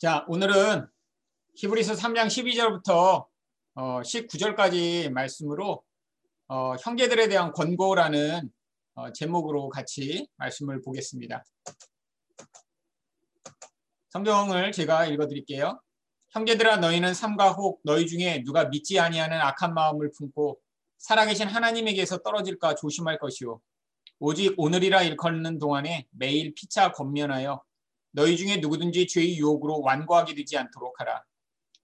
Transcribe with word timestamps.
자, 0.00 0.24
오늘은 0.28 0.86
히브리서 1.56 1.94
3장 1.94 2.28
12절부터 2.28 3.26
어, 3.74 4.00
19절까지 4.00 5.10
말씀으로 5.10 5.82
어, 6.46 6.76
형제들에 6.76 7.26
대한 7.26 7.50
권고라는 7.50 8.48
어, 8.94 9.12
제목으로 9.12 9.68
같이 9.70 10.28
말씀을 10.36 10.82
보겠습니다. 10.82 11.42
성경을 14.10 14.70
제가 14.70 15.06
읽어드릴게요. 15.06 15.82
형제들아 16.30 16.76
너희는 16.76 17.12
삼가 17.12 17.50
혹 17.50 17.80
너희 17.82 18.06
중에 18.06 18.44
누가 18.44 18.66
믿지 18.66 19.00
아니하는 19.00 19.40
악한 19.40 19.74
마음을 19.74 20.12
품고 20.16 20.60
살아계신 20.98 21.48
하나님에게서 21.48 22.18
떨어질까 22.18 22.76
조심할 22.76 23.18
것이요. 23.18 23.60
오직 24.20 24.54
오늘이라 24.58 25.02
일컫는 25.02 25.58
동안에 25.58 26.06
매일 26.12 26.54
피차 26.54 26.92
권면하여 26.92 27.64
너희 28.12 28.36
중에 28.36 28.56
누구든지 28.56 29.06
죄의 29.06 29.38
유혹으로 29.38 29.80
완고하게 29.80 30.34
되지 30.34 30.56
않도록 30.56 31.00
하라. 31.00 31.22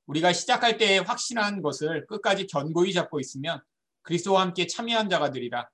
우리가 0.07 0.33
시작할 0.33 0.79
때에 0.79 0.99
확신한 0.99 1.63
것을 1.63 2.07
끝까지 2.07 2.47
견고히 2.47 2.93
잡고 2.93 3.21
있으면 3.21 3.61
그리스도와 4.03 4.43
함께 4.43 4.67
참여한 4.67 5.09
자가 5.09 5.31
되리라. 5.31 5.69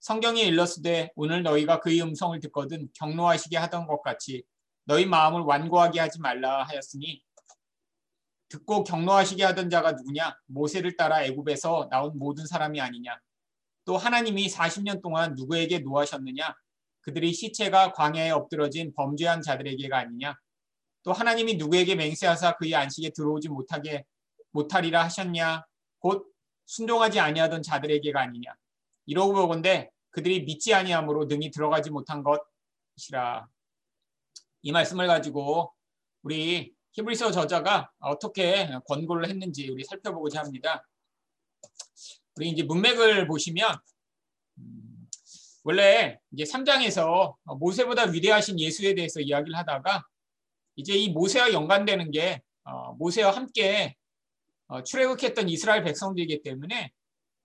성경에 0.00 0.42
일렀으되 0.42 1.12
오늘 1.16 1.42
너희가 1.42 1.80
그의 1.80 2.02
음성을 2.02 2.38
듣거든 2.40 2.88
경노하시게 2.94 3.56
하던 3.56 3.86
것 3.86 4.02
같이 4.02 4.42
너희 4.84 5.06
마음을 5.06 5.40
완고하게 5.42 6.00
하지 6.00 6.20
말라 6.20 6.64
하였으니 6.64 7.22
듣고 8.48 8.84
경노하시게 8.84 9.42
하던 9.44 9.70
자가 9.70 9.92
누구냐? 9.92 10.38
모세를 10.46 10.96
따라 10.96 11.24
애굽에서 11.24 11.88
나온 11.90 12.18
모든 12.18 12.46
사람이 12.46 12.80
아니냐? 12.80 13.18
또 13.84 13.96
하나님이 13.96 14.48
40년 14.48 15.02
동안 15.02 15.34
누구에게 15.34 15.80
노하셨느냐? 15.80 16.54
그들이 17.04 17.32
시체가 17.32 17.92
광야에 17.92 18.30
엎드러진 18.30 18.94
범죄한 18.94 19.42
자들에게가 19.42 19.98
아니냐? 19.98 20.34
또 21.02 21.12
하나님이 21.12 21.56
누구에게 21.56 21.94
맹세하사 21.96 22.56
그의 22.56 22.74
안식에 22.74 23.10
들어오지 23.10 23.50
못하게 23.50 24.04
못하리라 24.52 25.04
하셨냐? 25.04 25.66
곧 25.98 26.26
순종하지 26.64 27.20
아니하던 27.20 27.62
자들에게가 27.62 28.20
아니냐? 28.20 28.54
이러고 29.04 29.34
보건대 29.34 29.90
그들이 30.10 30.44
믿지 30.44 30.72
아니함으로 30.72 31.26
능히 31.26 31.50
들어가지 31.50 31.90
못한 31.90 32.24
것이라. 32.24 33.46
이 34.62 34.72
말씀을 34.72 35.06
가지고 35.06 35.74
우리 36.22 36.74
히브리서 36.92 37.32
저자가 37.32 37.90
어떻게 37.98 38.70
권고를 38.86 39.28
했는지 39.28 39.68
우리 39.68 39.84
살펴보고자 39.84 40.40
합니다. 40.40 40.86
우리 42.36 42.48
이제 42.48 42.62
문맥을 42.62 43.26
보시면 43.26 43.76
원래 45.64 46.18
이제 46.30 46.44
3장에서 46.44 47.34
모세보다 47.58 48.04
위대하신 48.04 48.60
예수에 48.60 48.94
대해서 48.94 49.20
이야기를 49.20 49.56
하다가 49.56 50.04
이제 50.76 50.94
이 50.94 51.08
모세와 51.08 51.52
연관되는 51.52 52.10
게 52.10 52.42
모세와 52.98 53.30
함께 53.30 53.94
출애굽했던 54.84 55.48
이스라엘 55.48 55.82
백성들이기 55.82 56.42
때문에 56.42 56.90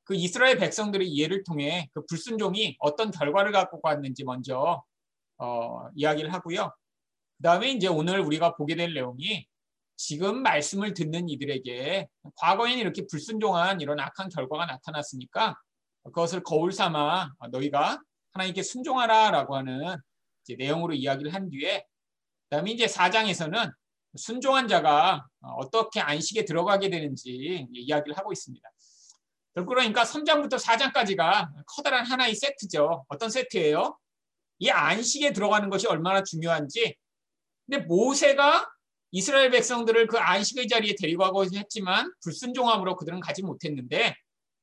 그 0.03 0.15
이스라엘 0.15 0.57
백성들의 0.57 1.07
이해를 1.07 1.43
통해 1.43 1.87
그 1.93 2.05
불순종이 2.07 2.75
어떤 2.79 3.11
결과를 3.11 3.51
갖고 3.51 3.79
갔는지 3.81 4.23
먼저 4.23 4.83
어, 5.37 5.87
이야기를 5.95 6.33
하고요. 6.33 6.73
그 7.37 7.43
다음에 7.43 7.71
이제 7.71 7.87
오늘 7.87 8.19
우리가 8.19 8.55
보게 8.55 8.75
될 8.75 8.93
내용이 8.93 9.47
지금 9.95 10.41
말씀을 10.41 10.93
듣는 10.93 11.29
이들에게 11.29 12.07
과거에는 12.35 12.79
이렇게 12.79 13.05
불순종한 13.09 13.79
이런 13.79 13.99
악한 13.99 14.29
결과가 14.29 14.65
나타났으니까 14.65 15.55
그것을 16.03 16.43
거울 16.43 16.71
삼아 16.71 17.33
너희가 17.51 18.01
하나님께 18.33 18.63
순종하라라고 18.63 19.55
하는 19.55 19.97
내용으로 20.57 20.93
이야기를 20.93 21.33
한 21.33 21.49
뒤에 21.49 21.85
그다음에 22.49 22.71
이제 22.71 22.85
4장에서는 22.85 23.71
순종한 24.15 24.67
자가 24.67 25.25
어떻게 25.41 25.99
안식에 25.99 26.45
들어가게 26.45 26.89
되는지 26.89 27.67
이야기를 27.71 28.17
하고 28.17 28.31
있습니다. 28.31 28.67
그러니까 29.53 30.03
3장부터 30.03 30.59
4장까지가 30.59 31.49
커다란 31.67 32.05
하나의 32.05 32.33
세트죠. 32.35 33.05
어떤 33.07 33.29
세트예요? 33.29 33.97
이 34.59 34.69
안식에 34.69 35.33
들어가는 35.33 35.69
것이 35.69 35.87
얼마나 35.87 36.23
중요한지. 36.23 36.95
근데 37.65 37.85
모세가 37.85 38.67
이스라엘 39.11 39.49
백성들을 39.51 40.07
그 40.07 40.17
안식의 40.17 40.67
자리에 40.67 40.95
데리고 40.99 41.23
가고 41.23 41.45
했지만 41.45 42.11
불순종함으로 42.23 42.95
그들은 42.95 43.19
가지 43.19 43.43
못했는데 43.43 44.15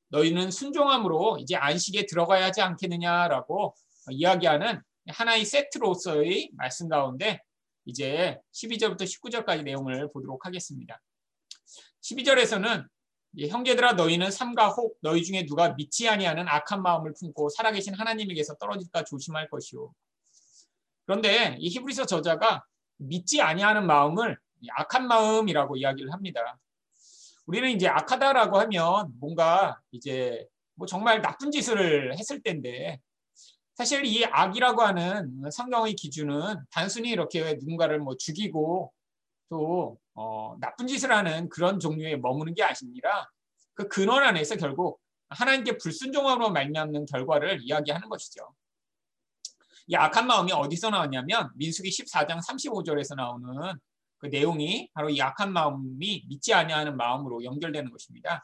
너희는 0.09 0.51
순종함으로 0.51 1.37
이제 1.39 1.55
안식에 1.55 2.05
들어가야 2.05 2.45
하지 2.45 2.61
않겠느냐라고 2.61 3.75
이야기하는 4.09 4.81
하나의 5.09 5.45
세트로서의 5.45 6.51
말씀 6.53 6.87
가운데 6.89 7.41
이제 7.85 8.37
12절부터 8.53 9.01
19절까지 9.01 9.63
내용을 9.63 10.11
보도록 10.11 10.45
하겠습니다. 10.45 11.01
12절에서는 12.03 12.85
형제들아 13.49 13.93
너희는 13.93 14.31
삼가 14.31 14.69
혹 14.69 14.97
너희 15.01 15.23
중에 15.23 15.45
누가 15.45 15.73
믿지 15.73 16.07
아니하는 16.09 16.47
악한 16.47 16.81
마음을 16.81 17.13
품고 17.19 17.49
살아계신 17.49 17.93
하나님에게서 17.93 18.55
떨어질까 18.55 19.03
조심할 19.03 19.49
것이오. 19.49 19.93
그런데 21.05 21.55
이 21.59 21.69
히브리서 21.69 22.05
저자가 22.05 22.65
믿지 22.97 23.41
아니하는 23.41 23.85
마음을 23.85 24.37
악한 24.77 25.07
마음이라고 25.07 25.77
이야기를 25.77 26.11
합니다. 26.11 26.57
우리는 27.47 27.69
이제 27.71 27.87
악하다라고 27.87 28.59
하면 28.59 29.13
뭔가 29.19 29.79
이제 29.91 30.45
뭐 30.75 30.85
정말 30.85 31.21
나쁜 31.21 31.49
짓을 31.49 32.13
했을 32.17 32.41
텐데 32.41 32.99
사실 33.73 34.05
이 34.05 34.25
악이라고 34.25 34.81
하는 34.81 35.49
성경의 35.51 35.93
기준은 35.93 36.65
단순히 36.69 37.09
이렇게 37.09 37.53
누군가를 37.53 37.99
뭐 37.99 38.15
죽이고 38.17 38.91
또 39.49 39.97
어, 40.13 40.57
나쁜 40.59 40.87
짓을 40.87 41.11
하는 41.11 41.47
그런 41.47 41.79
종류에 41.79 42.17
머무는 42.17 42.53
게 42.53 42.63
아니라 42.63 43.29
그 43.75 43.87
근원 43.87 44.23
안에서 44.23 44.57
결국 44.57 44.99
하나님께 45.29 45.77
불순종함으로 45.77 46.51
말미암는 46.51 47.05
결과를 47.05 47.59
이야기하는 47.61 48.09
것이죠. 48.09 48.53
이 49.87 49.95
악한 49.95 50.27
마음이 50.27 50.51
어디서 50.51 50.89
나왔냐면 50.89 51.49
민수기 51.55 51.89
14장 51.89 52.45
35절에서 52.45 53.15
나오는 53.15 53.79
그 54.19 54.27
내용이 54.27 54.89
바로 54.93 55.09
이 55.09 55.21
악한 55.21 55.53
마음이 55.53 56.25
믿지 56.27 56.53
아니하는 56.53 56.97
마음으로 56.97 57.43
연결되는 57.43 57.91
것입니다. 57.91 58.43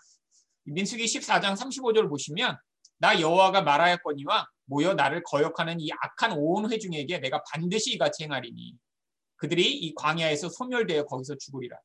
민수기 0.65 1.05
14장 1.05 1.55
35절 1.55 2.09
보시면 2.09 2.57
나 2.97 3.19
여호와가 3.19 3.61
말하였거니와 3.63 4.47
모여 4.65 4.93
나를 4.93 5.23
거역하는 5.23 5.79
이 5.79 5.89
악한 5.91 6.33
온 6.37 6.71
회중에게 6.71 7.19
내가 7.19 7.43
반드시 7.51 7.93
이같이 7.93 8.23
행하리니 8.23 8.75
그들이 9.35 9.73
이 9.75 9.93
광야에서 9.95 10.49
소멸되어 10.49 11.05
거기서 11.05 11.35
죽으리라. 11.35 11.77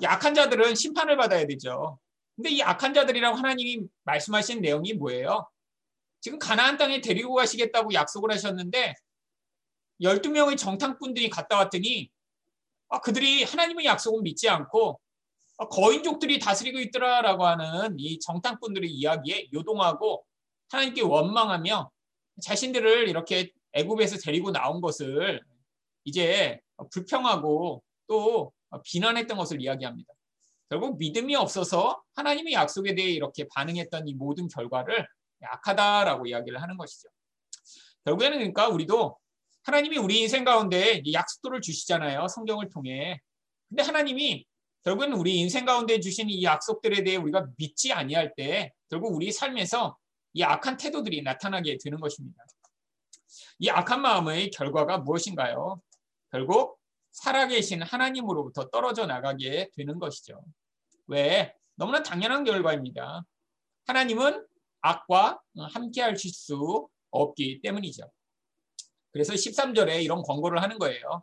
이 0.00 0.06
악한 0.06 0.34
자들은 0.34 0.74
심판을 0.74 1.16
받아야 1.16 1.46
되죠. 1.46 1.98
근데 2.36 2.50
이 2.50 2.62
악한 2.62 2.94
자들이라고 2.94 3.36
하나님이 3.36 3.86
말씀하신 4.04 4.60
내용이 4.62 4.94
뭐예요? 4.94 5.48
지금 6.20 6.38
가나안 6.38 6.78
땅에 6.78 7.00
데리고 7.00 7.34
가시겠다고 7.34 7.92
약속을 7.92 8.32
하셨는데 8.32 8.94
12명의 10.00 10.56
정탐꾼들이 10.56 11.30
갔다 11.30 11.58
왔더니 11.58 12.08
아, 12.08 12.17
그들이 13.02 13.44
하나님의 13.44 13.84
약속은 13.86 14.22
믿지 14.22 14.48
않고 14.48 14.98
아, 15.58 15.68
거인족들이 15.68 16.38
다스리고 16.38 16.78
있더라라고 16.78 17.44
하는 17.44 17.94
이 17.98 18.18
정탐꾼들의 18.20 18.90
이야기에 18.90 19.48
요동하고 19.52 20.24
하나님께 20.70 21.02
원망하며 21.02 21.90
자신들을 22.42 23.08
이렇게 23.08 23.50
애굽에서 23.72 24.18
데리고 24.18 24.50
나온 24.52 24.80
것을 24.80 25.40
이제 26.04 26.60
불평하고 26.92 27.82
또 28.06 28.52
비난했던 28.84 29.36
것을 29.36 29.60
이야기합니다. 29.60 30.12
결국 30.70 30.98
믿음이 30.98 31.34
없어서 31.34 32.02
하나님의 32.14 32.52
약속에 32.52 32.94
대해 32.94 33.10
이렇게 33.10 33.46
반응했던 33.54 34.06
이 34.06 34.14
모든 34.14 34.48
결과를 34.48 35.06
약하다라고 35.42 36.26
이야기를 36.26 36.60
하는 36.60 36.76
것이죠. 36.76 37.08
결국에는 38.04 38.38
그러니까 38.38 38.68
우리도 38.68 39.18
하나님이 39.68 39.98
우리 39.98 40.22
인생 40.22 40.44
가운데 40.44 41.02
약속들을 41.12 41.60
주시잖아요. 41.60 42.26
성경을 42.28 42.70
통해. 42.70 43.20
근데 43.68 43.82
하나님이 43.82 44.46
결국은 44.82 45.12
우리 45.12 45.36
인생 45.36 45.66
가운데 45.66 46.00
주신 46.00 46.30
이 46.30 46.42
약속들에 46.42 47.04
대해 47.04 47.16
우리가 47.16 47.48
믿지 47.58 47.92
아니할 47.92 48.32
때 48.34 48.72
결국 48.88 49.14
우리 49.14 49.30
삶에서 49.30 49.98
이 50.32 50.42
악한 50.42 50.78
태도들이 50.78 51.20
나타나게 51.20 51.76
되는 51.84 52.00
것입니다. 52.00 52.42
이 53.58 53.68
악한 53.68 54.00
마음의 54.00 54.52
결과가 54.52 54.98
무엇인가요? 54.98 55.82
결국 56.32 56.78
살아계신 57.12 57.82
하나님으로부터 57.82 58.70
떨어져 58.70 59.04
나가게 59.04 59.68
되는 59.76 59.98
것이죠. 59.98 60.42
왜? 61.08 61.54
너무나 61.74 62.02
당연한 62.02 62.44
결과입니다. 62.44 63.22
하나님은 63.86 64.46
악과 64.80 65.38
함께 65.74 66.00
하실 66.00 66.30
수 66.30 66.88
없기 67.10 67.60
때문이죠. 67.60 68.10
그래서 69.12 69.32
13절에 69.32 70.02
이런 70.02 70.22
권고를 70.22 70.62
하는 70.62 70.78
거예요. 70.78 71.22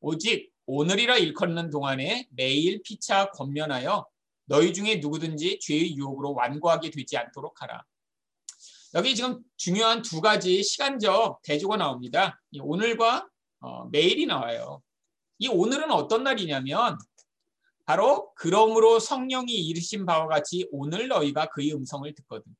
오직 0.00 0.52
오늘이라 0.66 1.18
일컫는 1.18 1.70
동안에 1.70 2.28
매일 2.30 2.82
피차 2.82 3.30
권면하여 3.30 4.06
너희 4.46 4.72
중에 4.72 4.96
누구든지 4.96 5.58
죄의 5.60 5.96
유혹으로 5.96 6.34
완고하게 6.34 6.90
되지 6.90 7.16
않도록 7.16 7.62
하라. 7.62 7.84
여기 8.94 9.14
지금 9.14 9.42
중요한 9.56 10.02
두 10.02 10.20
가지 10.20 10.62
시간적 10.62 11.40
대조가 11.42 11.76
나옵니다. 11.76 12.40
오늘과 12.60 13.28
어, 13.60 13.84
매일이 13.86 14.26
나와요. 14.26 14.82
이 15.38 15.48
오늘은 15.48 15.90
어떤 15.90 16.24
날이냐면 16.24 16.98
바로 17.84 18.32
그러므로 18.34 19.00
성령이 19.00 19.52
이르신 19.52 20.04
바와 20.04 20.26
같이 20.26 20.68
오늘 20.70 21.08
너희가 21.08 21.46
그의 21.46 21.72
음성을 21.72 22.12
듣거든. 22.14 22.54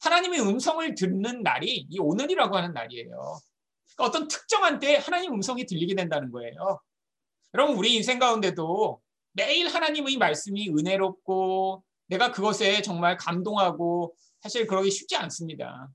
하나님의 0.00 0.40
음성을 0.40 0.94
듣는 0.94 1.42
날이 1.42 1.86
이 1.88 1.98
오늘이라고 1.98 2.56
하는 2.56 2.72
날이에요. 2.72 3.38
그러니까 3.98 4.04
어떤 4.04 4.28
특정한 4.28 4.78
때 4.78 4.96
하나님 4.96 5.34
음성이 5.34 5.66
들리게 5.66 5.94
된다는 5.94 6.30
거예요. 6.30 6.80
여러분 7.54 7.76
우리 7.76 7.94
인생 7.94 8.18
가운데도 8.18 9.02
매일 9.32 9.68
하나님의 9.68 10.16
말씀이 10.16 10.70
은혜롭고 10.70 11.84
내가 12.06 12.30
그것에 12.30 12.80
정말 12.80 13.16
감동하고 13.16 14.14
사실 14.40 14.66
그러기 14.66 14.90
쉽지 14.90 15.16
않습니다. 15.16 15.88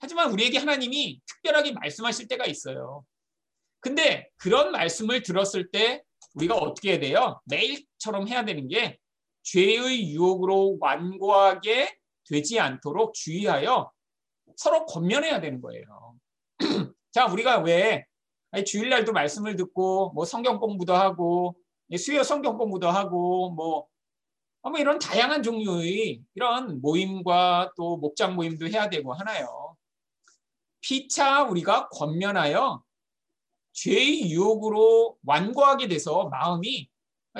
하지만 0.00 0.30
우리에게 0.32 0.58
하나님이 0.58 1.20
특별하게 1.26 1.72
말씀하실 1.72 2.28
때가 2.28 2.46
있어요. 2.46 3.04
근데 3.78 4.28
그런 4.36 4.72
말씀을 4.72 5.22
들었을 5.22 5.70
때 5.70 6.02
우리가 6.34 6.56
어떻게 6.56 6.92
해야 6.92 7.00
돼요? 7.00 7.40
매일처럼 7.46 8.28
해야 8.28 8.44
되는 8.44 8.68
게 8.68 8.98
죄의 9.42 10.10
유혹으로 10.10 10.78
완고하게 10.80 11.96
되지 12.28 12.60
않도록 12.60 13.14
주의하여 13.14 13.90
서로 14.56 14.84
권면해야 14.86 15.40
되는 15.40 15.60
거예요. 15.60 16.18
자, 17.12 17.26
우리가 17.26 17.58
왜 17.58 18.04
주일날도 18.66 19.12
말씀을 19.12 19.56
듣고 19.56 20.12
뭐 20.14 20.24
성경 20.24 20.58
공부도 20.58 20.94
하고 20.94 21.56
수요 21.98 22.22
성경 22.22 22.56
공부도 22.56 22.88
하고 22.88 23.50
뭐, 23.50 23.86
뭐 24.62 24.78
이런 24.78 24.98
다양한 24.98 25.42
종류의 25.42 26.22
이런 26.34 26.80
모임과 26.80 27.72
또 27.76 27.96
목장 27.96 28.36
모임도 28.36 28.68
해야 28.68 28.88
되고 28.88 29.12
하나요. 29.12 29.76
피차 30.82 31.44
우리가 31.44 31.88
권면하여 31.88 32.82
죄의 33.72 34.30
유혹으로 34.30 35.16
완고하게 35.24 35.88
돼서 35.88 36.28
마음이 36.28 36.88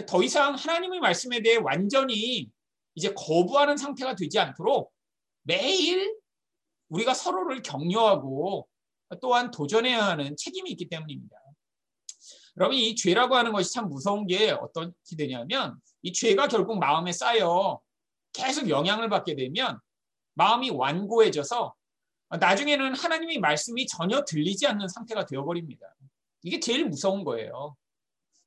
더 0.06 0.22
이상 0.22 0.54
하나님의 0.54 1.00
말씀에 1.00 1.42
대해 1.42 1.56
완전히 1.56 2.50
이제 2.94 3.12
거부하는 3.14 3.76
상태가 3.76 4.14
되지 4.14 4.38
않도록 4.38 4.92
매일 5.42 6.16
우리가 6.88 7.14
서로를 7.14 7.62
격려하고 7.62 8.68
또한 9.20 9.50
도전해야 9.50 10.06
하는 10.06 10.36
책임이 10.36 10.70
있기 10.70 10.88
때문입니다. 10.88 11.36
여러분 12.56 12.76
이 12.76 12.94
죄라고 12.94 13.36
하는 13.36 13.52
것이 13.52 13.72
참 13.72 13.88
무서운 13.88 14.26
게 14.26 14.50
어떻게 14.50 15.16
되냐면 15.16 15.80
이 16.02 16.12
죄가 16.12 16.48
결국 16.48 16.78
마음에 16.78 17.12
쌓여 17.12 17.80
계속 18.32 18.68
영향을 18.68 19.08
받게 19.08 19.34
되면 19.34 19.78
마음이 20.34 20.70
완고해져서 20.70 21.74
나중에는 22.38 22.94
하나님의 22.94 23.38
말씀이 23.38 23.86
전혀 23.86 24.24
들리지 24.24 24.66
않는 24.66 24.88
상태가 24.88 25.26
되어버립니다. 25.26 25.94
이게 26.42 26.60
제일 26.60 26.86
무서운 26.86 27.24
거예요. 27.24 27.76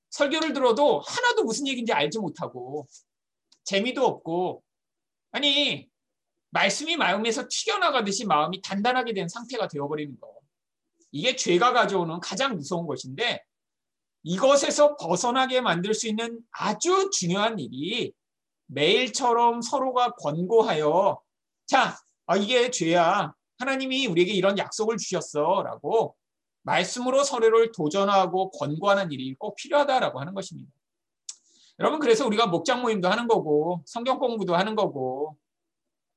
설교를 0.09 0.53
들어도 0.53 1.01
하나도 1.01 1.43
무슨 1.43 1.67
얘기인지 1.67 1.91
알지 1.91 2.19
못하고 2.19 2.87
재미도 3.63 4.05
없고 4.05 4.63
아니 5.31 5.89
말씀이 6.51 6.95
마음에서 6.95 7.47
튀겨나가듯이 7.49 8.25
마음이 8.25 8.61
단단하게 8.61 9.13
된 9.13 9.27
상태가 9.27 9.67
되어버리는 9.67 10.19
거. 10.19 10.42
이게 11.13 11.35
죄가 11.35 11.73
가져오는 11.73 12.19
가장 12.19 12.55
무서운 12.55 12.87
것인데 12.87 13.41
이것에서 14.23 14.97
벗어나게 14.97 15.61
만들 15.61 15.93
수 15.93 16.07
있는 16.07 16.41
아주 16.51 17.11
중요한 17.13 17.59
일이 17.59 18.11
매일처럼 18.65 19.61
서로가 19.61 20.13
권고하여 20.13 21.21
자 21.67 21.95
아, 22.25 22.35
이게 22.35 22.71
죄야 22.71 23.31
하나님이 23.59 24.07
우리에게 24.07 24.33
이런 24.33 24.57
약속을 24.57 24.97
주셨어 24.97 25.61
라고 25.63 26.15
말씀으로 26.63 27.23
서로를 27.23 27.71
도전하고 27.71 28.49
권고하는 28.51 29.11
일이 29.11 29.35
꼭 29.35 29.55
필요하다라고 29.55 30.19
하는 30.19 30.33
것입니다. 30.33 30.71
여러분 31.79 31.99
그래서 31.99 32.25
우리가 32.25 32.47
목장 32.47 32.81
모임도 32.81 33.07
하는 33.07 33.27
거고 33.27 33.83
성경 33.85 34.17
공부도 34.17 34.55
하는 34.55 34.75
거고 34.75 35.37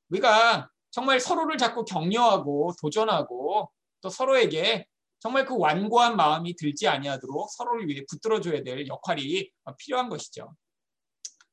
우리가 0.09 0.71
정말 0.89 1.19
서로를 1.19 1.57
자꾸 1.57 1.85
격려하고 1.85 2.73
도전하고 2.81 3.69
또 4.01 4.09
서로에게 4.09 4.85
정말 5.19 5.45
그 5.45 5.57
완고한 5.57 6.15
마음이 6.15 6.55
들지 6.55 6.87
아니하도록 6.87 7.49
서로를 7.51 7.87
위해 7.87 8.03
붙들어줘야 8.09 8.63
될 8.63 8.87
역할이 8.87 9.49
필요한 9.77 10.09
것이죠. 10.09 10.55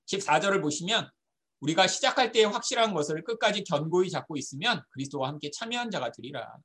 14절을 0.07 0.61
보시면 0.61 1.11
우리가 1.61 1.87
시작할 1.87 2.31
때 2.31 2.45
확실한 2.45 2.93
것을 2.93 3.25
끝까지 3.25 3.65
견고히 3.65 4.11
잡고 4.11 4.37
있으면 4.37 4.83
그리스도와 4.91 5.29
함께 5.29 5.51
참여한 5.51 5.91
자가 5.91 6.13
되리라. 6.13 6.57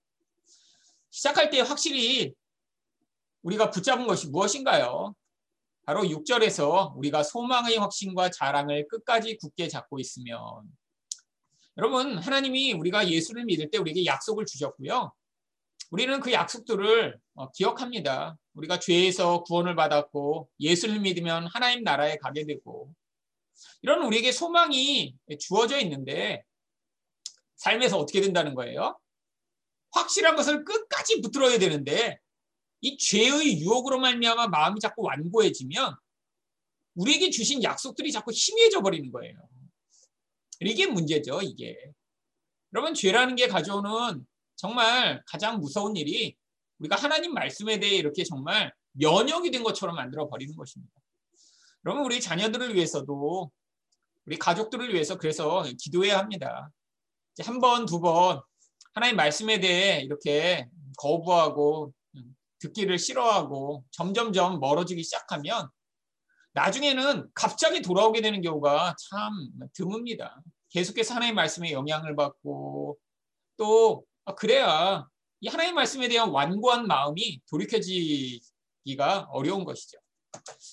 시작할 1.09 1.49
때 1.49 1.61
확실히 1.61 2.33
우리가 3.43 3.69
붙잡은 3.69 4.05
것이 4.05 4.27
무엇인가요? 4.27 5.15
바로 5.83 6.03
6절에서 6.03 6.95
우리가 6.97 7.23
소망의 7.23 7.77
확신과 7.77 8.29
자랑을 8.29 8.87
끝까지 8.89 9.37
굳게 9.37 9.69
잡고 9.69 9.99
있으면 9.99 10.37
여러분 11.77 12.17
하나님이 12.17 12.73
우리가 12.73 13.09
예수를 13.09 13.45
믿을 13.45 13.71
때 13.71 13.77
우리에게 13.77 14.05
약속을 14.05 14.45
주셨고요. 14.45 15.13
우리는 15.91 16.19
그 16.19 16.31
약속들을 16.31 17.19
어, 17.35 17.51
기억합니다. 17.51 18.37
우리가 18.53 18.79
죄에서 18.79 19.43
구원을 19.43 19.75
받았고 19.75 20.49
예수를 20.59 20.99
믿으면 20.99 21.47
하나님 21.47 21.83
나라에 21.83 22.17
가게 22.17 22.45
되고 22.45 22.93
이런 23.81 24.03
우리에게 24.05 24.31
소망이 24.31 25.15
주어져 25.39 25.79
있는데 25.79 26.43
삶에서 27.55 27.97
어떻게 27.97 28.21
된다는 28.21 28.55
거예요? 28.55 28.99
확실한 29.91 30.35
것을 30.35 30.63
끝까지 30.63 31.21
붙들어야 31.21 31.57
되는데 31.57 32.19
이 32.81 32.97
죄의 32.97 33.59
유혹으로 33.59 33.99
말미암아 33.99 34.47
마음이 34.47 34.79
자꾸 34.79 35.03
완고해지면 35.03 35.95
우리에게 36.95 37.29
주신 37.29 37.63
약속들이 37.63 38.11
자꾸 38.11 38.31
희미해져 38.33 38.81
버리는 38.81 39.11
거예요. 39.11 39.35
이게 40.61 40.87
문제죠, 40.87 41.41
이게. 41.41 41.77
여러분 42.73 42.93
죄라는 42.93 43.35
게 43.35 43.47
가져오는 43.47 44.25
정말 44.59 45.23
가장 45.25 45.59
무서운 45.61 45.95
일이 45.95 46.35
우리가 46.79 46.97
하나님 46.97 47.33
말씀에 47.33 47.79
대해 47.79 47.95
이렇게 47.95 48.25
정말 48.25 48.73
면역이 48.91 49.51
된 49.51 49.63
것처럼 49.63 49.95
만들어 49.95 50.27
버리는 50.27 50.53
것입니다. 50.53 50.91
여러분 51.85 52.03
우리 52.03 52.19
자녀들을 52.19 52.75
위해서도 52.75 53.49
우리 54.25 54.37
가족들을 54.37 54.93
위해서 54.93 55.17
그래서 55.17 55.63
기도해야 55.79 56.17
합니다. 56.17 56.69
한 57.41 57.61
번, 57.61 57.85
두 57.85 58.01
번 58.01 58.41
하나님 58.93 59.15
말씀에 59.15 59.61
대해 59.61 60.01
이렇게 60.01 60.67
거부하고 60.97 61.93
듣기를 62.59 62.99
싫어하고 62.99 63.85
점점점 63.91 64.59
멀어지기 64.59 65.03
시작하면 65.03 65.69
나중에는 66.51 67.29
갑자기 67.33 67.81
돌아오게 67.81 68.19
되는 68.19 68.41
경우가 68.41 68.97
참 69.09 69.31
드뭅니다. 69.73 70.33
계속해서 70.69 71.13
하나님 71.15 71.35
말씀에 71.35 71.71
영향을 71.71 72.17
받고 72.17 72.97
또 73.55 74.03
아, 74.03 74.08
그래야 74.35 75.05
이 75.41 75.47
하나님 75.47 75.75
말씀에 75.75 76.07
대한 76.07 76.29
완고한 76.29 76.87
마음이 76.87 77.41
돌이켜지기가 77.49 79.27
어려운 79.31 79.63
것이죠. 79.63 79.99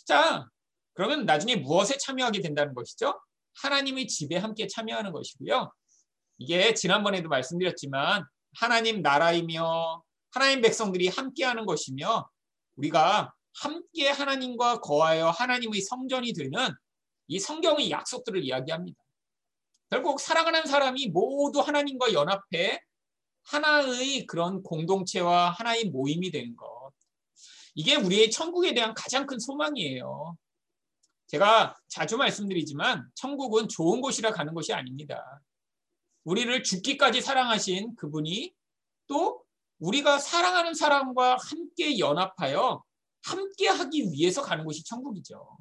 자, 0.06 0.46
그러면 0.94 1.24
나중에 1.24 1.56
무엇에 1.56 1.96
참여하게 1.98 2.40
된다는 2.40 2.74
것이죠? 2.74 3.20
하나님의 3.62 4.08
집에 4.08 4.36
함께 4.36 4.66
참여하는 4.66 5.12
것이고요. 5.12 5.72
이게 6.38 6.74
지난번에도 6.74 7.28
말씀드렸지만 7.28 8.24
하나님 8.54 9.02
나라이며 9.02 10.02
하나님 10.30 10.60
백성들이 10.60 11.08
함께하는 11.08 11.64
것이며 11.66 12.28
우리가 12.76 13.32
함께 13.54 14.10
하나님과 14.10 14.80
거하여 14.80 15.30
하나님의 15.30 15.80
성전이 15.80 16.32
되는 16.34 16.68
이 17.28 17.38
성경의 17.38 17.90
약속들을 17.90 18.44
이야기합니다. 18.44 18.98
결국 19.90 20.20
사랑하는 20.20 20.66
사람이 20.66 21.08
모두 21.08 21.60
하나님과 21.60 22.12
연합해 22.12 22.80
하나의 23.46 24.26
그런 24.26 24.62
공동체와 24.62 25.50
하나의 25.50 25.86
모임이 25.86 26.30
되는 26.30 26.56
것. 26.56 26.92
이게 27.74 27.94
우리의 27.96 28.30
천국에 28.30 28.74
대한 28.74 28.94
가장 28.94 29.26
큰 29.26 29.38
소망이에요. 29.38 30.36
제가 31.26 31.76
자주 31.88 32.16
말씀드리지만 32.16 33.08
천국은 33.14 33.68
좋은 33.68 34.00
곳이라 34.00 34.32
가는 34.32 34.54
것이 34.54 34.72
아닙니다. 34.72 35.40
우리를 36.24 36.62
죽기까지 36.62 37.20
사랑하신 37.20 37.96
그분이 37.96 38.54
또 39.06 39.44
우리가 39.78 40.18
사랑하는 40.18 40.74
사람과 40.74 41.36
함께 41.38 41.98
연합하여 41.98 42.82
함께 43.22 43.68
하기 43.68 44.10
위해서 44.12 44.42
가는 44.42 44.64
곳이 44.64 44.84
천국이죠. 44.84 45.56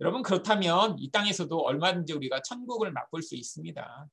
여러분 0.00 0.22
그렇다면 0.22 0.96
이 0.98 1.10
땅에서도 1.10 1.58
얼마든지 1.58 2.12
우리가 2.12 2.42
천국을 2.42 2.92
맛볼 2.92 3.22
수 3.22 3.34
있습니다. 3.34 4.06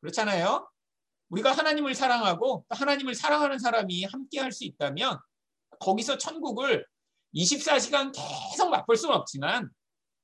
그렇잖아요? 0.00 0.68
우리가 1.30 1.52
하나님을 1.52 1.94
사랑하고 1.94 2.64
하나님을 2.70 3.14
사랑하는 3.14 3.58
사람이 3.58 4.04
함께 4.04 4.40
할 4.40 4.52
수 4.52 4.64
있다면 4.64 5.18
거기서 5.80 6.18
천국을 6.18 6.86
24시간 7.34 8.12
계속 8.14 8.70
맛볼 8.70 8.96
수는 8.96 9.14
없지만 9.14 9.70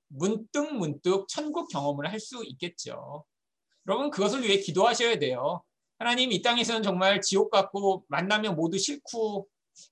문득 0.08 0.72
문득 0.74 1.26
천국 1.28 1.68
경험을 1.68 2.10
할 2.10 2.20
수 2.20 2.42
있겠죠. 2.44 3.24
여러분 3.86 4.10
그것을 4.10 4.42
위해 4.42 4.58
기도하셔야 4.58 5.18
돼요. 5.18 5.62
하나님 5.98 6.32
이 6.32 6.42
땅에서는 6.42 6.82
정말 6.82 7.20
지옥 7.20 7.50
같고 7.50 8.04
만나면 8.08 8.56
모두 8.56 8.78
싫고 8.78 9.46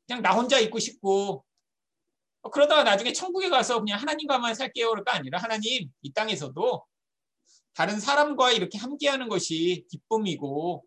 그냥 0.07 0.23
나 0.23 0.33
혼자 0.33 0.59
있고 0.59 0.79
싶고 0.79 1.45
어, 2.43 2.51
그러다가 2.51 2.83
나중에 2.85 3.13
천국에 3.13 3.49
가서 3.51 3.79
그냥 3.81 4.01
하나님과만 4.01 4.55
살게요. 4.55 4.91
그럴까 4.91 5.15
아니라 5.15 5.39
하나님 5.39 5.91
이 6.03 6.13
땅에서도 6.13 6.85
다른 7.75 8.01
사람과 8.01 8.53
이렇게 8.53 8.79
함께하는 8.79 9.29
것이 9.29 9.87
기쁨이고 9.91 10.85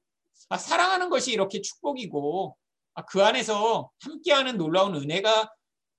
아, 0.49 0.57
사랑하는 0.57 1.09
것이 1.09 1.31
이렇게 1.31 1.61
축복이고 1.61 2.55
아, 2.95 3.05
그 3.05 3.23
안에서 3.23 3.91
함께하는 3.99 4.57
놀라운 4.57 4.95
은혜가 4.95 5.51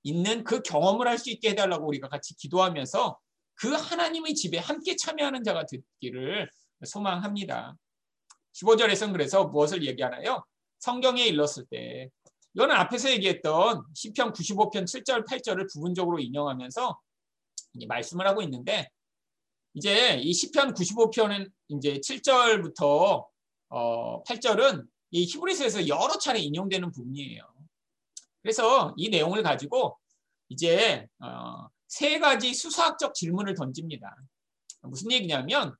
있는 0.03 0.43
그 0.43 0.61
경험을 0.61 1.07
할 1.07 1.17
수 1.17 1.29
있게 1.29 1.49
해달라고 1.49 1.87
우리가 1.87 2.07
같이 2.07 2.35
기도하면서 2.35 3.19
그 3.55 3.73
하나님의 3.73 4.35
집에 4.35 4.57
함께 4.57 4.95
참여하는 4.95 5.43
자가 5.43 5.65
되기를 5.65 6.49
소망합니다. 6.85 7.75
15절에서는 8.53 9.11
그래서 9.11 9.45
무엇을 9.45 9.85
얘기하나요? 9.85 10.45
성경에 10.79 11.25
일렀을 11.25 11.65
때 11.69 12.09
이거는 12.53 12.75
앞에서 12.75 13.11
얘기했던 13.11 13.83
시편 13.93 14.33
95편 14.33 14.83
7절 14.85 15.27
8절을 15.27 15.71
부분적으로 15.73 16.19
인용하면서 16.19 16.99
말씀을 17.87 18.27
하고 18.27 18.41
있는데 18.43 18.89
이제 19.73 20.15
이 20.15 20.33
시편 20.33 20.73
95편은 20.73 21.51
이제 21.69 21.99
7절부터 21.99 23.25
어 23.69 24.23
8절은 24.23 24.85
이 25.11 25.23
히브리서에서 25.25 25.87
여러 25.87 26.17
차례 26.17 26.39
인용되는 26.39 26.91
부분이에요. 26.91 27.41
그래서 28.41 28.93
이 28.97 29.09
내용을 29.09 29.43
가지고 29.43 29.97
이제 30.49 31.07
어 31.19 31.67
세 31.87 32.19
가지 32.19 32.53
수사학적 32.53 33.13
질문을 33.13 33.55
던집니다. 33.55 34.15
무슨 34.81 35.11
얘기냐면 35.11 35.75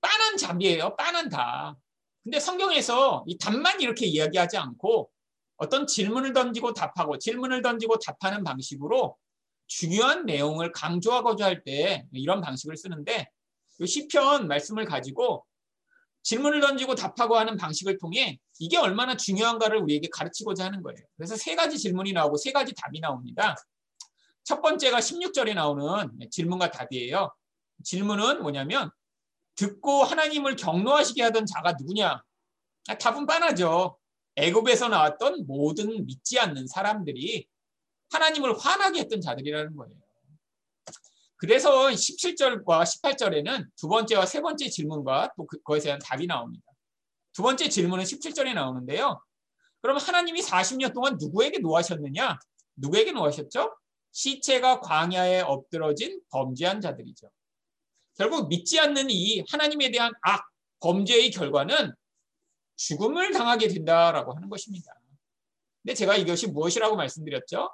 빤한 0.00 0.36
잡이에요. 0.36 0.96
빤한 0.96 1.28
답. 1.28 1.76
근데 2.24 2.40
성경에서 2.40 3.24
이 3.26 3.36
답만 3.38 3.80
이렇게 3.80 4.06
이야기하지 4.06 4.56
않고 4.56 5.10
어떤 5.56 5.86
질문을 5.86 6.32
던지고 6.32 6.72
답하고 6.72 7.18
질문을 7.18 7.62
던지고 7.62 7.98
답하는 7.98 8.42
방식으로 8.44 9.16
중요한 9.66 10.24
내용을 10.24 10.72
강조하고자 10.72 11.44
할 11.44 11.62
때 11.64 12.06
이런 12.12 12.40
방식을 12.40 12.76
쓰는데 12.76 13.28
이 13.80 13.86
시편 13.86 14.48
말씀을 14.48 14.86
가지고 14.86 15.44
질문을 16.22 16.60
던지고 16.60 16.94
답하고 16.94 17.36
하는 17.36 17.56
방식을 17.56 17.98
통해 17.98 18.38
이게 18.58 18.76
얼마나 18.76 19.16
중요한가를 19.16 19.78
우리에게 19.78 20.08
가르치고자 20.12 20.64
하는 20.64 20.82
거예요. 20.82 20.98
그래서 21.16 21.36
세 21.36 21.54
가지 21.54 21.78
질문이 21.78 22.12
나오고 22.12 22.36
세 22.36 22.52
가지 22.52 22.74
답이 22.74 23.00
나옵니다. 23.00 23.56
첫 24.44 24.60
번째가 24.62 24.98
16절에 24.98 25.54
나오는 25.54 26.10
질문과 26.30 26.70
답이에요. 26.70 27.32
질문은 27.84 28.42
뭐냐면 28.42 28.90
듣고 29.54 30.04
하나님을 30.04 30.56
경노하시게 30.56 31.22
하던 31.24 31.46
자가 31.46 31.72
누구냐? 31.72 32.22
아, 32.88 32.98
답은 32.98 33.26
뻔하죠. 33.26 33.98
애굽에서 34.36 34.88
나왔던 34.88 35.46
모든 35.46 36.06
믿지 36.06 36.38
않는 36.38 36.66
사람들이 36.68 37.46
하나님을 38.10 38.56
화나게 38.56 39.00
했던 39.00 39.20
자들이라는 39.20 39.76
거예요. 39.76 39.94
그래서 41.38 41.88
17절과 41.88 42.64
18절에는 42.66 43.68
두 43.76 43.88
번째와 43.88 44.26
세 44.26 44.40
번째 44.40 44.68
질문과 44.68 45.32
또 45.36 45.46
그, 45.46 45.56
그것에 45.58 45.84
대한 45.84 46.00
답이 46.00 46.26
나옵니다. 46.26 46.64
두 47.32 47.42
번째 47.42 47.68
질문은 47.68 48.04
17절에 48.04 48.54
나오는데요. 48.54 49.22
그럼 49.80 49.96
하나님이 49.96 50.40
40년 50.42 50.92
동안 50.92 51.16
누구에게 51.18 51.60
노하셨느냐? 51.60 52.38
누구에게 52.74 53.12
노하셨죠? 53.12 53.76
시체가 54.10 54.80
광야에 54.80 55.42
엎드러진 55.42 56.20
범죄한 56.30 56.80
자들이죠. 56.80 57.30
결국 58.16 58.48
믿지 58.48 58.80
않는 58.80 59.10
이 59.10 59.44
하나님에 59.48 59.92
대한 59.92 60.12
악, 60.22 60.48
범죄의 60.80 61.30
결과는 61.30 61.94
죽음을 62.76 63.32
당하게 63.32 63.68
된다라고 63.68 64.34
하는 64.34 64.48
것입니다. 64.48 64.92
근데 65.82 65.94
제가 65.94 66.16
이것이 66.16 66.48
무엇이라고 66.48 66.96
말씀드렸죠? 66.96 67.70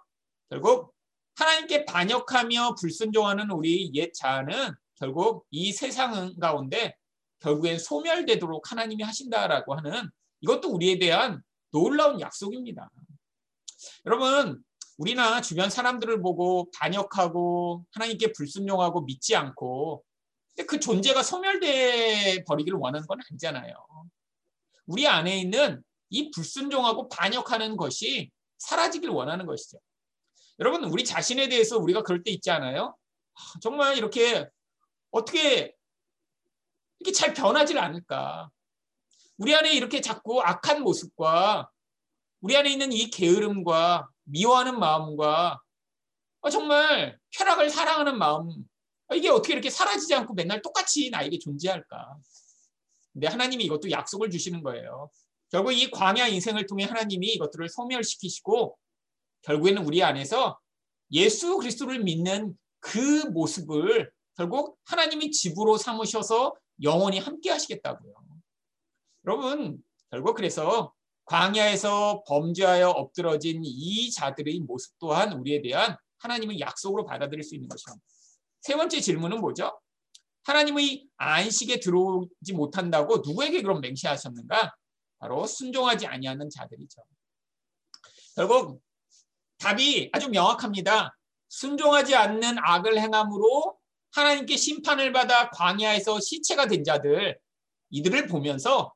결국 0.50 0.93
하나님께 1.36 1.84
반역하며 1.84 2.76
불순종하는 2.80 3.50
우리 3.50 3.90
옛 3.94 4.12
자아는 4.14 4.72
결국 4.96 5.46
이 5.50 5.72
세상 5.72 6.34
가운데 6.38 6.94
결국엔 7.40 7.78
소멸되도록 7.78 8.70
하나님이 8.70 9.02
하신다라고 9.02 9.74
하는 9.74 10.08
이것도 10.40 10.70
우리에 10.70 10.98
대한 10.98 11.42
놀라운 11.70 12.20
약속입니다. 12.20 12.88
여러분, 14.06 14.62
우리나 14.96 15.40
주변 15.40 15.70
사람들을 15.70 16.22
보고 16.22 16.70
반역하고 16.70 17.84
하나님께 17.90 18.32
불순종하고 18.32 19.02
믿지 19.02 19.34
않고 19.34 20.04
근데 20.54 20.66
그 20.66 20.78
존재가 20.78 21.22
소멸돼 21.22 22.44
버리기를 22.44 22.78
원하는 22.78 23.06
건 23.06 23.18
아니잖아요. 23.28 23.74
우리 24.86 25.06
안에 25.08 25.40
있는 25.40 25.82
이 26.10 26.30
불순종하고 26.30 27.08
반역하는 27.08 27.76
것이 27.76 28.30
사라지길 28.58 29.10
원하는 29.10 29.46
것이죠. 29.46 29.78
여러분, 30.60 30.84
우리 30.84 31.04
자신에 31.04 31.48
대해서 31.48 31.78
우리가 31.78 32.02
그럴 32.02 32.22
때 32.22 32.30
있지 32.30 32.50
않아요? 32.50 32.96
정말 33.60 33.96
이렇게 33.96 34.48
어떻게 35.10 35.74
이렇게 37.00 37.12
잘 37.12 37.34
변하지 37.34 37.76
않을까? 37.78 38.50
우리 39.36 39.54
안에 39.54 39.72
이렇게 39.72 40.00
자꾸 40.00 40.40
악한 40.42 40.82
모습과 40.82 41.70
우리 42.40 42.56
안에 42.56 42.70
있는 42.70 42.92
이 42.92 43.10
게으름과 43.10 44.08
미워하는 44.24 44.78
마음과 44.78 45.60
정말 46.52 47.18
쾌락을 47.32 47.70
사랑하는 47.70 48.18
마음 48.18 48.50
이게 49.12 49.28
어떻게 49.28 49.54
이렇게 49.54 49.70
사라지지 49.70 50.14
않고 50.14 50.34
맨날 50.34 50.62
똑같이 50.62 51.10
나에게 51.10 51.38
존재할까? 51.38 52.16
근데 53.12 53.26
하나님이 53.26 53.64
이것도 53.64 53.90
약속을 53.90 54.30
주시는 54.30 54.62
거예요. 54.62 55.10
결국 55.50 55.72
이 55.72 55.90
광야 55.90 56.28
인생을 56.28 56.66
통해 56.66 56.84
하나님이 56.84 57.26
이것들을 57.34 57.68
소멸시키시고 57.68 58.76
결국에는 59.44 59.84
우리 59.84 60.02
안에서 60.02 60.58
예수 61.12 61.56
그리스도를 61.58 62.02
믿는 62.02 62.56
그 62.80 63.26
모습을 63.30 64.10
결국 64.36 64.78
하나님이 64.84 65.30
집으로 65.30 65.76
삼으셔서 65.76 66.54
영원히 66.82 67.18
함께 67.18 67.50
하시겠다고요. 67.50 68.14
여러분, 69.26 69.82
결국 70.10 70.34
그래서 70.34 70.92
광야에서 71.26 72.24
범죄하여 72.26 72.90
엎드러진 72.90 73.62
이 73.64 74.10
자들의 74.10 74.60
모습 74.60 74.98
또한 74.98 75.32
우리에 75.32 75.62
대한 75.62 75.96
하나님의 76.18 76.60
약속으로 76.60 77.04
받아들일 77.04 77.42
수 77.42 77.54
있는 77.54 77.68
것입니다. 77.68 78.04
세 78.60 78.76
번째 78.76 79.00
질문은 79.00 79.40
뭐죠? 79.40 79.78
하나님의 80.42 81.06
안식에 81.16 81.80
들어오지 81.80 82.52
못한다고 82.52 83.18
누구에게 83.18 83.62
그럼 83.62 83.80
맹세하셨는가? 83.80 84.74
바로 85.18 85.46
순종하지 85.46 86.06
아니하는 86.06 86.50
자들이죠. 86.50 87.02
결국 88.36 88.82
답이 89.64 90.10
아주 90.12 90.28
명확합니다. 90.28 91.16
순종하지 91.48 92.14
않는 92.14 92.56
악을 92.58 92.98
행함으로 92.98 93.78
하나님께 94.12 94.58
심판을 94.58 95.12
받아 95.12 95.48
광야에서 95.48 96.20
시체가 96.20 96.66
된 96.66 96.84
자들 96.84 97.38
이들을 97.88 98.26
보면서 98.26 98.92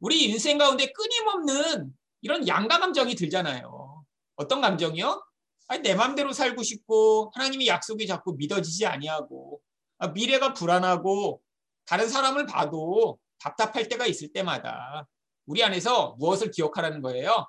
우리 0.00 0.24
인생 0.24 0.58
가운데 0.58 0.92
끊임없는 0.92 1.92
이런 2.20 2.46
양가 2.46 2.78
감정이 2.78 3.14
들잖아요. 3.14 4.04
어떤 4.36 4.60
감정이요? 4.60 5.24
아니, 5.68 5.80
내 5.80 5.94
마음대로 5.94 6.34
살고 6.34 6.62
싶고 6.62 7.30
하나님의 7.34 7.68
약속이 7.68 8.06
자꾸 8.06 8.34
믿어지지 8.36 8.84
아니하고 8.84 9.62
아, 9.98 10.08
미래가 10.08 10.52
불안하고 10.52 11.40
다른 11.86 12.08
사람을 12.08 12.44
봐도 12.46 13.18
답답할 13.38 13.88
때가 13.88 14.06
있을 14.06 14.30
때마다 14.32 15.08
우리 15.46 15.64
안에서 15.64 16.16
무엇을 16.18 16.50
기억하라는 16.50 17.00
거예요? 17.00 17.46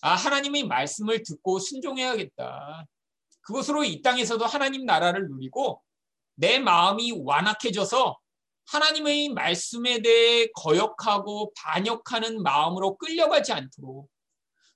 아, 0.00 0.14
하나님의 0.14 0.64
말씀을 0.64 1.22
듣고 1.22 1.58
순종해야겠다. 1.58 2.86
그것으로 3.42 3.84
이 3.84 4.02
땅에서도 4.02 4.44
하나님 4.46 4.84
나라를 4.84 5.28
누리고 5.28 5.82
내 6.34 6.58
마음이 6.58 7.12
완악해져서 7.24 8.18
하나님의 8.66 9.30
말씀에 9.30 10.02
대해 10.02 10.48
거역하고 10.54 11.52
반역하는 11.56 12.42
마음으로 12.42 12.96
끌려가지 12.98 13.52
않도록 13.52 14.08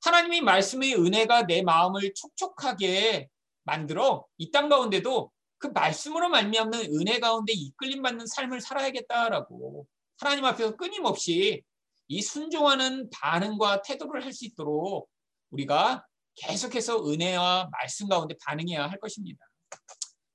하나님의 0.05 0.41
말씀의 0.41 0.95
은혜가 0.97 1.43
내 1.47 1.63
마음을 1.63 2.13
촉촉하게 2.15 3.29
만들어 3.65 4.27
이 4.39 4.51
땅 4.51 4.69
가운데도 4.69 5.31
그 5.59 5.69
말씀으로 5.69 6.29
말미암는 6.31 6.81
은혜 6.97 7.21
가운데 7.21 7.53
이끌림 7.53 8.03
받는 8.03 8.27
삶을 8.27 8.61
살아야겠다라고 8.61 9.87
하나님 10.19 10.45
앞에서 10.47 10.77
끊임없이 10.77 11.63
이 12.09 12.23
순종하는 12.23 13.09
반응과 13.11 13.83
태도를 13.83 14.25
할 14.25 14.33
수 14.33 14.45
있도록 14.47 15.09
우리가 15.53 16.05
계속해서 16.35 17.09
은혜와 17.09 17.69
말씀 17.71 18.09
가운데 18.09 18.35
반응해야 18.45 18.87
할 18.87 18.99
것입니다. 18.99 19.45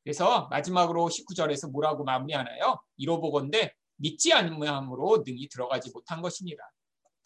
그래서 0.03 0.47
마지막으로 0.49 1.09
19절에서 1.09 1.69
뭐라고 1.71 2.03
마무리하나요? 2.03 2.79
이로보건대 2.95 3.73
믿지 3.97 4.31
않음으로 4.31 5.23
능히 5.25 5.49
들어가지 5.49 5.91
못한 5.91 6.21
것입니다. 6.21 6.63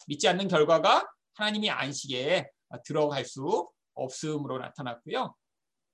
믿지 0.08 0.26
않는 0.28 0.48
결과가 0.48 1.08
하나님이 1.34 1.70
안식에 1.70 2.50
들어갈 2.84 3.24
수 3.24 3.68
없음으로 3.94 4.58
나타났고요. 4.58 5.34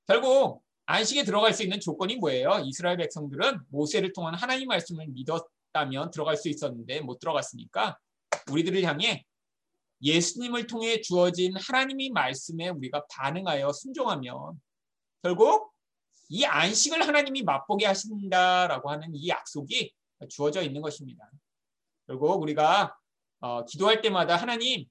결국 0.07 0.63
안식에 0.87 1.25
들어갈 1.25 1.53
수 1.53 1.63
있는 1.63 1.81
조건이 1.81 2.17
뭐예요? 2.17 2.63
이스라엘 2.65 2.97
백성들은 2.97 3.61
모세를 3.69 4.13
통한 4.15 4.35
하나님 4.35 4.69
말씀을 4.69 5.09
믿었다면 5.09 6.11
들어갈 6.11 6.37
수 6.37 6.49
있었는데 6.49 7.03
못 7.03 7.19
들어갔으니까 7.19 7.99
우리들을 8.51 8.83
향해 8.85 9.25
예수님을 10.03 10.67
통해 10.67 11.01
주어진 11.01 11.57
하나님의 11.57 12.11
말씀에 12.11 12.69
우리가 12.69 13.05
반응하여 13.11 13.73
순종하면 13.73 14.61
결국 15.23 15.73
이 16.29 16.45
안식을 16.45 17.07
하나님이 17.07 17.43
맛보게 17.43 17.87
하신다라고 17.87 18.91
하는 18.91 19.15
이 19.15 19.29
약속이 19.29 19.93
주어져 20.29 20.63
있는 20.63 20.83
것입니다. 20.83 21.29
결국 22.07 22.41
우리가 22.43 22.97
어, 23.41 23.65
기도할 23.65 24.01
때마다 24.03 24.37
하나님 24.37 24.85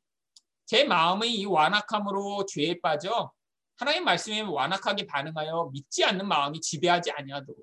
제 0.65 0.83
마음의 0.83 1.33
이 1.33 1.45
완악함으로 1.45 2.45
죄에 2.45 2.79
빠져 2.81 3.31
하나님 3.77 4.03
말씀에 4.03 4.41
완악하게 4.41 5.05
반응하여 5.05 5.69
믿지 5.71 6.03
않는 6.03 6.27
마음이 6.27 6.59
지배하지 6.61 7.11
아니하도록 7.11 7.57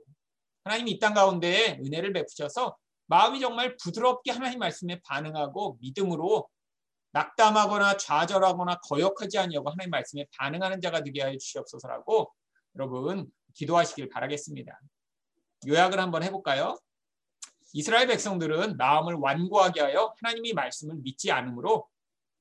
하나님이 0.65 0.93
이 0.93 0.99
땅 0.99 1.13
가운데 1.13 1.79
은혜를 1.85 2.13
베푸셔서 2.13 2.77
마음이 3.07 3.41
정말 3.41 3.77
부드럽게 3.77 4.31
하나님 4.31 4.61
말씀에 4.61 5.01
반응하고 5.05 5.79
믿음으로 5.81 6.49
낙담하거나 7.15 7.97
좌절하거나 7.97 8.81
거역하지 8.81 9.39
아니하고 9.39 9.71
하나님 9.71 9.91
말씀에 9.91 10.27
반응하는 10.37 10.81
자가 10.81 11.03
되게 11.03 11.23
하여 11.23 11.39
주시옵소서라고 11.39 12.33
여러분 12.75 13.31
기도하시길 13.55 14.09
바라겠습니다. 14.09 14.81
요약을 15.69 16.01
한번 16.01 16.25
해볼까요? 16.25 16.77
이스라엘 17.73 18.09
백성들은 18.09 18.77
마음을 18.77 19.15
완고하게 19.15 19.81
하여 19.81 20.13
하나님이 20.21 20.55
말씀을 20.55 20.97
믿지 20.97 21.31
않으므로 21.31 21.89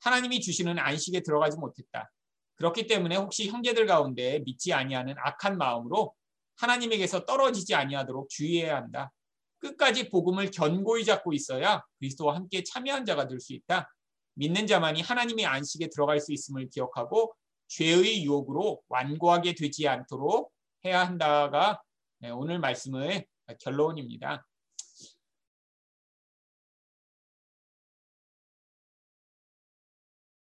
하나님이 0.02 0.42
주시는 0.42 0.80
안식에 0.80 1.22
들어가지 1.22 1.58
못했다. 1.58 2.12
그렇기 2.56 2.88
때문에 2.88 3.16
혹시 3.16 3.50
형제들 3.50 3.86
가운데 3.86 4.40
믿지 4.40 4.74
아니하는 4.74 5.14
악한 5.24 5.58
마음으로 5.58 6.16
하나님에게서 6.58 7.26
떨어지지 7.26 7.76
아니하도록 7.76 8.28
주의해야 8.30 8.76
한다. 8.78 9.12
끝까지 9.60 10.10
복음을 10.10 10.50
견고히 10.50 11.06
잡고 11.06 11.34
있어야 11.34 11.84
그리스도와 12.00 12.36
함께 12.36 12.64
참여한 12.64 13.06
자가 13.06 13.28
될 13.28 13.40
수 13.40 13.54
있다. 13.54 13.94
믿는 14.36 14.68
자만이 14.68 15.02
하나님의 15.02 15.46
안식에 15.46 15.90
들어갈 15.90 16.20
수 16.20 16.34
있음을 16.34 16.70
기억하고 16.70 17.34
죄의 17.68 18.24
유혹으로 18.26 18.82
완고하게 18.88 19.56
되지 19.56 19.88
않도록 19.88 20.52
해야 20.86 21.06
한다가 21.06 21.82
네, 22.20 22.30
오늘 22.30 22.60
말씀의 22.60 23.26
결론입니다. 23.60 24.46